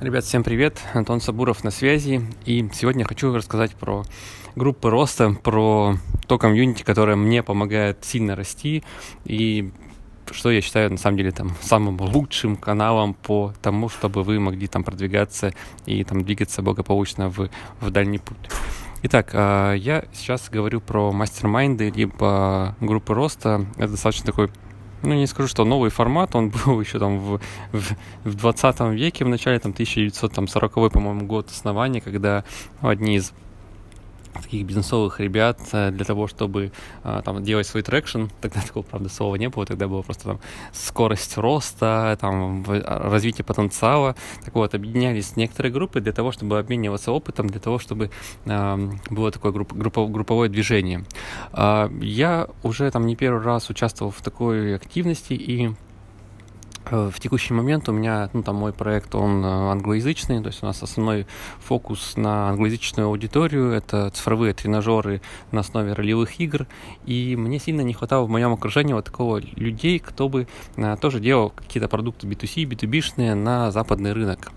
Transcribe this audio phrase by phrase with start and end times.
[0.00, 0.80] Ребят, всем привет!
[0.92, 2.20] Антон Сабуров на связи.
[2.44, 4.02] И сегодня я хочу рассказать про
[4.56, 5.94] группы роста, про
[6.26, 8.82] то комьюнити, которое мне помогает сильно расти
[9.24, 9.72] и
[10.30, 14.66] что я считаю на самом деле там самым лучшим каналом по тому, чтобы вы могли
[14.66, 15.54] там продвигаться
[15.86, 17.48] и там двигаться благополучно в,
[17.80, 18.50] в дальний путь.
[19.04, 23.66] Итак, а, я сейчас говорю про мастер-майнды, либо группы роста.
[23.76, 24.50] Это достаточно такой
[25.04, 27.40] ну, не скажу, что новый формат, он был еще там в,
[27.72, 32.44] в, в 20 веке, в начале там 1940, по-моему, год основания, когда
[32.82, 33.32] ну, одни из
[34.42, 38.24] таких бизнесовых ребят э, для того, чтобы а, там делать свой traction.
[38.40, 40.40] Тогда такого, правда, слова не было, тогда была просто там
[40.72, 44.16] скорость роста, там развитие потенциала.
[44.44, 48.10] Так вот, объединялись некоторые группы для того, чтобы обмениваться опытом, для того, чтобы
[48.46, 48.78] а,
[49.10, 51.04] было такое групп, группо, групповое движение.
[51.54, 55.83] Я уже там не первый раз участвовал в такой активности и Э,
[56.90, 60.66] в текущий момент у меня, ну, там мой проект, он э, англоязычный, то есть у
[60.66, 61.26] нас основной
[61.58, 66.66] фокус на англоязычную аудиторию, это цифровые тренажеры на основе ролевых игр,
[67.06, 71.20] и мне сильно не хватало в моем окружении вот такого людей, кто бы а, тоже
[71.20, 74.52] делал какие-то продукты B2C, B2B-шные на западный рынок.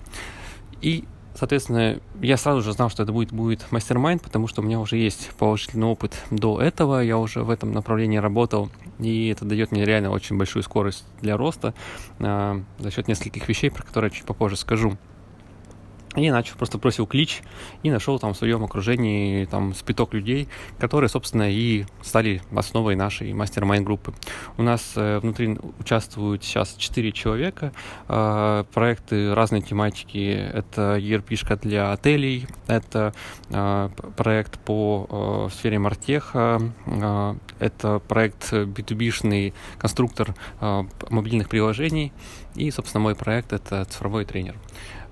[0.82, 1.06] И
[1.38, 4.98] Соответственно, я сразу же знал, что это будет, будет мастер-майнд, потому что у меня уже
[4.98, 9.86] есть положительный опыт до этого, я уже в этом направлении работал, и это дает мне
[9.86, 11.76] реально очень большую скорость для роста
[12.18, 14.98] э, за счет нескольких вещей, про которые чуть попозже скажу.
[16.18, 17.44] И начал, просто бросил клич
[17.84, 23.34] и нашел там в своем окружении там спиток людей, которые, собственно, и стали основой нашей
[23.34, 24.14] мастер-майн группы.
[24.58, 27.72] У нас э, внутри участвуют сейчас 4 человека,
[28.08, 30.50] э, проекты разной тематики.
[30.54, 33.14] Это ERP-шка для отелей, это
[33.50, 42.12] э, проект по э, сфере мартеха, э, это проект B2B-шный конструктор э, мобильных приложений
[42.58, 44.56] и, собственно, мой проект— это цифровой тренер.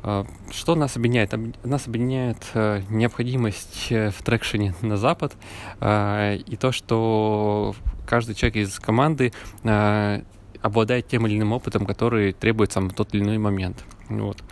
[0.07, 1.33] А, что нас объединяет?
[1.63, 5.33] Нас объединяет э, необходимость э, в трекшене на запад
[5.79, 7.75] а, и то, что
[8.05, 9.33] каждый человек из команды
[9.63, 10.21] а,
[10.61, 13.83] обладает тем или иным опытом, который требуется в тот или иной момент.
[14.09, 14.43] Вот.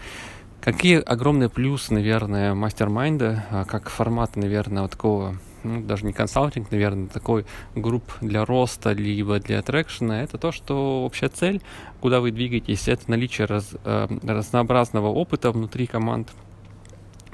[0.60, 7.08] Какие огромные плюсы, наверное, мастер-майнда, как формата, наверное, вот такого ну, даже не консалтинг, наверное,
[7.08, 11.62] такой групп для роста, либо для трекшена, это то, что общая цель,
[12.02, 16.30] куда вы двигаетесь, это наличие раз, э, разнообразного опыта внутри команд,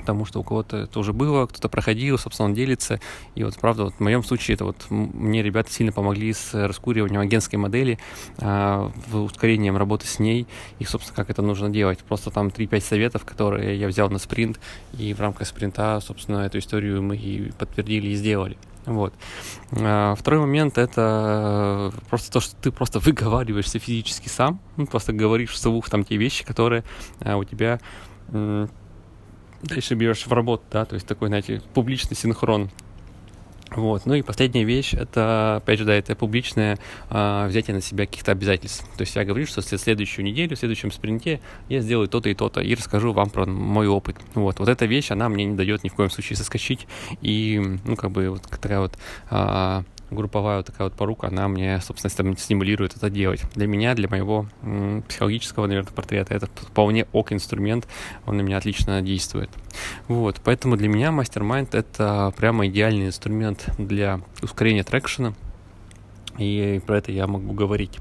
[0.09, 2.99] потому что у кого-то это уже было, кто-то проходил, собственно, он делится.
[3.35, 7.21] И вот, правда, вот в моем случае это вот мне ребята сильно помогли с раскуриванием
[7.21, 7.99] агентской модели,
[8.39, 10.47] э, ускорением работы с ней
[10.79, 11.99] и, собственно, как это нужно делать.
[11.99, 14.59] Просто там 3-5 советов, которые я взял на спринт,
[14.97, 18.57] и в рамках спринта, собственно, эту историю мы и подтвердили и сделали.
[18.87, 19.13] Вот.
[19.79, 25.51] А, второй момент это просто то, что ты просто выговариваешься физически сам, ну, просто говоришь
[25.51, 26.83] вслух там те вещи, которые
[27.19, 27.79] а, у тебя
[29.61, 32.69] дальше берешь в работу, да, то есть такой, знаете, публичный синхрон.
[33.71, 34.05] Вот.
[34.05, 38.31] Ну и последняя вещь, это, опять же, да, это публичное э, взятие на себя каких-то
[38.31, 38.83] обязательств.
[38.97, 41.39] То есть я говорю, что в следующую неделю, в следующем спринте
[41.69, 44.17] я сделаю то-то и то-то и расскажу вам про мой опыт.
[44.33, 44.59] Вот.
[44.59, 46.87] Вот эта вещь, она мне не дает ни в коем случае соскочить.
[47.21, 48.97] И, ну, как бы, вот такая вот
[49.29, 53.43] э, групповая вот такая вот порука, она мне, собственно, стимулирует это делать.
[53.55, 54.47] Для меня, для моего
[55.07, 57.87] психологического, наверное, портрета это вполне ок инструмент,
[58.25, 59.49] он на меня отлично действует.
[60.07, 65.33] Вот, поэтому для меня мастер-майнд это прямо идеальный инструмент для ускорения трекшена,
[66.37, 67.99] и про это я могу говорить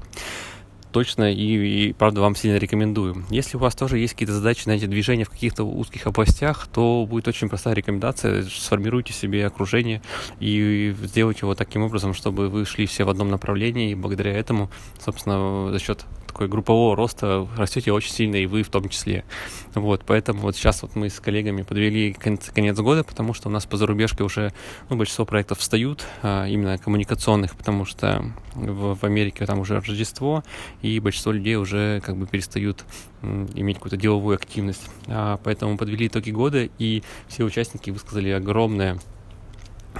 [0.91, 3.25] точно и, и, правда, вам сильно рекомендую.
[3.29, 7.05] Если у вас тоже есть какие-то задачи на эти движения в каких-то узких областях, то
[7.09, 8.43] будет очень простая рекомендация.
[8.43, 10.01] Сформируйте себе окружение
[10.39, 14.69] и сделайте его таким образом, чтобы вы шли все в одном направлении, и благодаря этому,
[15.03, 19.25] собственно, за счет такой группового роста растете очень сильно, и вы в том числе.
[19.73, 23.51] Вот, поэтому вот сейчас вот мы с коллегами подвели конец, конец года, потому что у
[23.51, 24.53] нас по зарубежке уже
[24.89, 28.23] ну, большинство проектов встают, а, именно коммуникационных, потому что
[28.53, 30.43] в, в Америке там уже Рождество,
[30.81, 32.85] и большинство людей уже как бы перестают
[33.21, 34.89] иметь какую-то деловую активность.
[35.07, 38.99] А, поэтому подвели итоги года, и все участники высказали огромное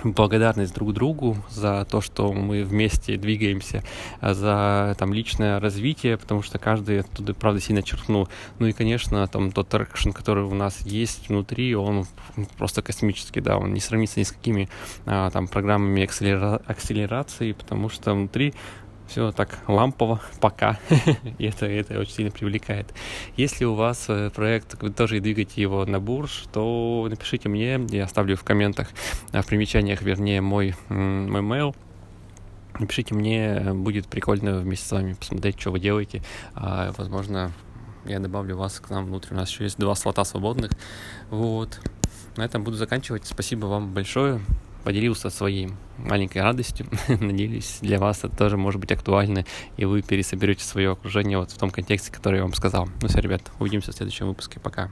[0.04, 3.84] благодарность друг другу за то, что мы вместе двигаемся,
[4.22, 8.28] а за там личное развитие, потому что каждый оттуда, правда, сильно черкнул.
[8.60, 12.06] Ну и, конечно, там тот traction, который у нас есть внутри, он
[12.58, 14.70] просто космический, да, он не сравнится ни с какими
[15.06, 18.54] а, там программами акселера- акселерации, потому что внутри
[19.10, 20.80] все так лампово пока,
[21.38, 22.94] и это, это очень сильно привлекает.
[23.36, 28.06] Если у вас э, проект, вы тоже двигаете его на бурж, то напишите мне, я
[28.06, 28.90] оставлю в комментах,
[29.32, 31.76] в примечаниях, вернее, мой, мой mail,
[32.78, 36.24] Напишите мне, будет прикольно вместе с вами посмотреть, что вы делаете.
[36.56, 37.52] А, возможно,
[38.06, 39.34] я добавлю вас к нам внутрь.
[39.34, 40.72] У нас еще есть два слота свободных.
[41.30, 41.82] Вот.
[42.38, 43.26] На этом буду заканчивать.
[43.26, 44.40] Спасибо вам большое.
[44.84, 46.88] Поделился своей маленькой радостью.
[47.08, 49.46] Надеюсь, для вас это тоже может быть актуально,
[49.78, 52.88] и вы пересоберете свое окружение вот в том контексте, который я вам сказал.
[53.02, 54.60] Ну все, ребят, увидимся в следующем выпуске.
[54.60, 54.92] Пока.